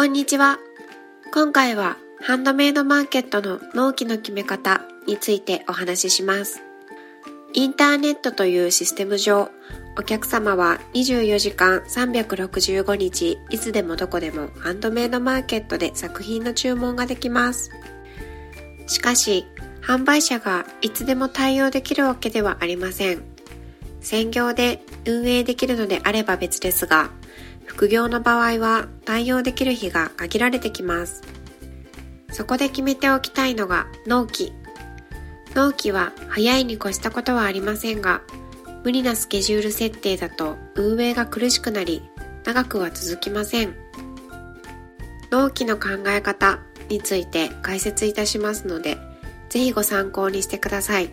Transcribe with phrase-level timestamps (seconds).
[0.00, 0.58] こんにちは。
[1.30, 6.62] 今回はハンドメイドマーケットの納期の決め方についてお話しします。
[7.52, 9.50] インターネットというシステム上、
[9.98, 17.70] お客様は24時間365日いつでもどこでもハンドメイドマーケットで作品の注文ができます。
[18.86, 19.44] しかし、
[19.82, 23.22] 販売者がいつでも対応できるわけではありません。
[24.00, 27.10] 専業で運営できるのであれば別ですが、
[27.70, 31.22] 副業の場合は対応できる日が限られてきます。
[32.32, 34.52] そこで決めておきたいのが納期。
[35.54, 38.22] 納期は早いに越したことはありませんが、
[38.82, 42.02] 無理なスケジュール設定だと運営が苦しくなり、
[42.44, 43.76] 長くは続きません。
[45.30, 46.58] 納期の考え方
[46.88, 48.98] について解説いたしますので、
[49.48, 51.10] ぜひご参考にしてください。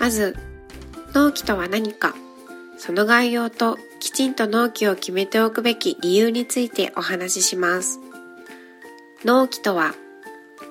[0.00, 0.36] まず、
[1.14, 2.16] 納期とは何か、
[2.78, 7.98] その概要ときちんと納期を決めておくべき理由についてお話しします。
[9.24, 9.94] 納期とは、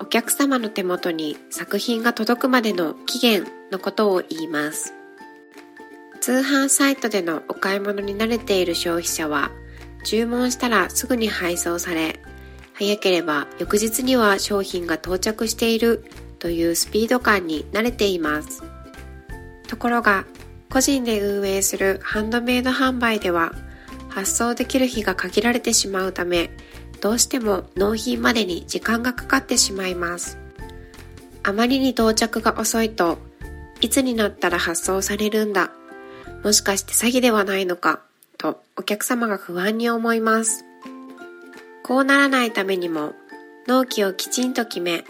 [0.00, 4.94] お客様の手元に作品が届くまでの期限のことを言います。
[6.20, 9.50] 通販サイトでのお買い物に慣れている消費者は、
[10.04, 12.20] 注文したらすぐに配送され、
[12.72, 16.04] 早ければ翌日には商品が到着している
[16.38, 18.62] というスピード感に慣れています。
[19.66, 20.24] ところが
[20.70, 23.52] 個人で運営するハンドメイド販売では
[24.08, 26.50] 発送できる日が限られてしまうため
[27.00, 30.38] どうしても納品までに時間がかかってしまいます。
[31.44, 33.18] あまりに到着が遅いと
[33.80, 35.70] いつになったら発送されるんだ
[36.44, 38.02] もしかして詐欺ではないのか
[38.36, 40.64] とお客様が不安に思います。
[41.82, 43.14] こうならないためにも
[43.66, 45.04] 納期をきちんと決め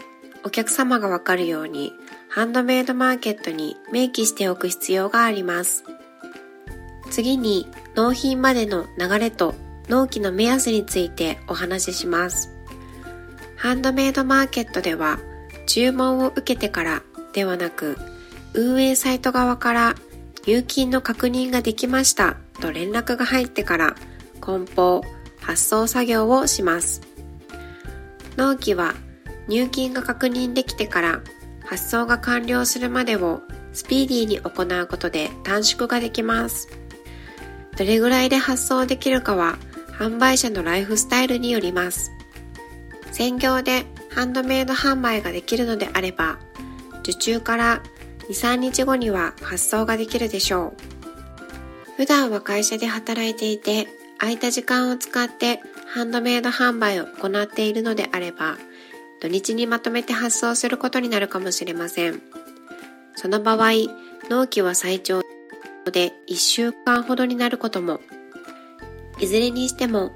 [0.45, 1.91] お客様がわかるように
[2.31, 5.83] ハンドメイドマーケットに明記しておく必要があります。
[7.09, 9.55] 次に納品までの流れと
[9.87, 12.55] 納期の目安についてお話しします。
[13.55, 15.19] ハンドメイドマーケットでは
[15.65, 17.01] 注文を受けてから
[17.33, 17.97] ではなく
[18.53, 19.95] 運営サイト側から
[20.45, 23.95] 入金の確認ができましたと連絡が入ってから
[24.39, 25.01] 梱包、
[25.41, 27.01] 発送作業をします。
[28.37, 28.93] 納期は
[29.47, 31.21] 入金が確認できてから
[31.69, 33.43] 発送が完了するまでを
[33.73, 36.67] スピーディーに行うことで短縮ができます。
[37.77, 39.59] どれぐらいで発送できるかは
[39.91, 42.11] 販売者のライフスタイルによります。
[43.11, 46.39] 専業でハンドメイド販売ができるのであれば、
[47.01, 47.83] 受注から
[48.29, 51.97] 2、3日後には発送ができるでしょう。
[51.97, 53.87] 普段は会社で働いていて、
[54.17, 58.57] 空いた時間を使ってハンドメイド販売を行っているのであれば、
[59.19, 62.21] 土日にまとめて発送することになるかもしれません。
[63.15, 63.71] その場合、
[64.29, 65.21] 納期は最長
[65.91, 67.99] で1週間ほどになることも。
[69.19, 70.11] いずれにしても、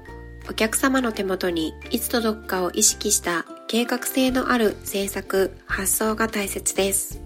[0.48, 7.20] お客様の手元にいつ届くかを意識した計画性のある制作、発送が大切です。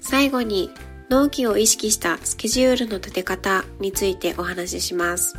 [0.00, 0.70] 最後に、
[1.08, 5.36] 納期を意識したスケジュールの立て方についてお話しします。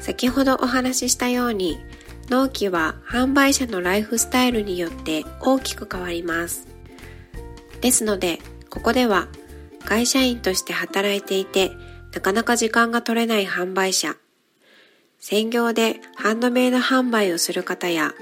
[0.00, 1.78] 先ほどお話ししたように、
[2.28, 6.66] 納期は販売者のライフスタイルによって大きく変わります。
[7.80, 8.38] ですので、
[8.70, 9.28] ここでは
[9.84, 11.70] 会社員として働いていて
[12.14, 14.16] なかなか時間が取れない販売者、
[15.18, 18.12] 専業でハンドメイド販売をする方や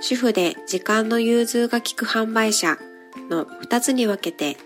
[0.00, 2.78] 主婦で時間の融通が利く販売者
[3.30, 4.56] の2つに分けて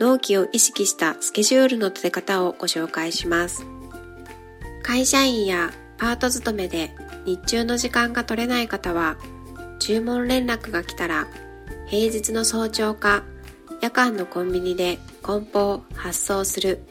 [0.00, 3.64] 納期を意識したスケジュールの立て方をご紹介します。
[4.82, 9.16] 会社員やパート勤めで日中の時間が取れない方は
[9.78, 11.26] 注文連絡が来たら
[11.86, 13.24] 平日の早朝か
[13.80, 16.82] 夜間のコンビニで梱包発送する。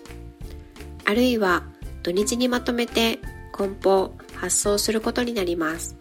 [1.05, 1.63] あるいは
[2.03, 3.19] 土日にまとめて
[3.51, 5.95] 梱包発送することになります。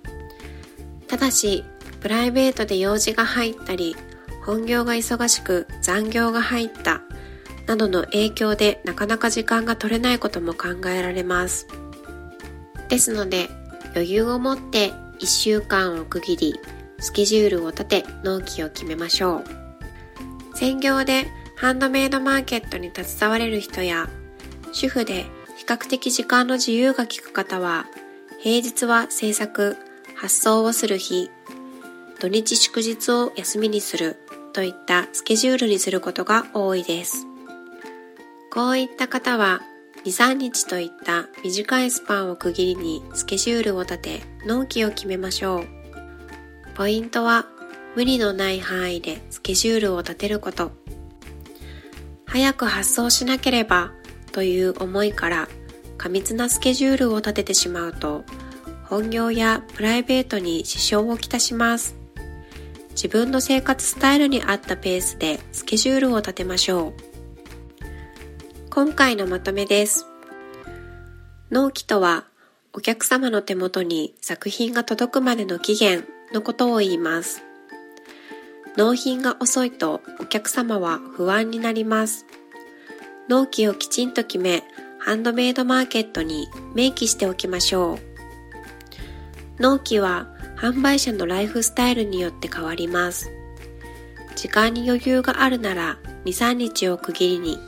[1.09, 1.64] ただし
[2.00, 3.97] プライベートで用事が入ったり
[4.44, 7.03] 本業が忙しく残業が入った
[7.66, 11.66] などの影響でなかなか時間が取れないことも考えられます。
[12.88, 13.49] ですので
[13.94, 16.55] 余裕を持って1週間を区切り
[16.99, 19.44] スケジュールを立て納期を決めましょう。
[20.56, 24.09] 専業でハンドメイドマーケットに携われる人や
[24.73, 27.87] 主婦で比較的時間の自由が利く方は
[28.41, 29.77] 平日は制作
[30.17, 31.31] 発送をする日
[32.21, 34.17] 土日祝日を休みにする
[34.53, 37.27] といったスケジュールにすることが多いです。
[38.53, 39.62] こういった方は
[40.04, 45.66] 2、3日といった短いスパンを区切りにスケジュールを立て納期を決めましょう。
[46.75, 47.46] ポイントは
[47.94, 50.72] 無理のない範囲でスケジュールを立てること。
[52.26, 53.93] 早く発送しなければ
[54.32, 55.49] という思いから
[55.99, 58.25] 過密なスケジュールを立ててしまうと
[58.84, 61.94] 本業やプライベートに支障をきたします。
[62.90, 67.12] 自分の生活スタイルに合ったペースでスケジュールを立てましょう。
[68.75, 70.07] 今回のまとめです。
[71.51, 72.25] 納期とは、
[72.73, 77.43] お客様の手元に作品が届くまでの期限のことを言います。
[78.79, 82.25] 納品が遅いとお客様は不安になります。
[83.29, 84.65] 納期をきちんと決め、
[84.99, 89.63] ハンドメイドマーケットに明記しておきましょう。
[89.63, 93.31] 納期は販売者のライフスタイルによって変わります。
[94.35, 97.59] 時間に余裕があるなら2、3日を区切りに、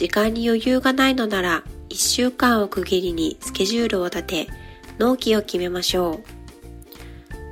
[0.00, 4.48] 時間に余裕がないのなら1週間を区切りにスケジュールを立て、
[4.98, 6.18] 納期を決めましょう。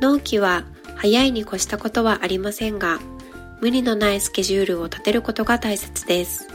[0.01, 0.65] 納期は
[0.97, 3.01] 早いに越したことはありませんが、
[3.61, 6.49] 無理のないスケジュールを立てることが大切です。